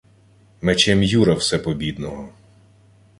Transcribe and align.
—Мечем 0.61 1.01
Юра 1.03 1.33
Всепобідного... 1.35 2.29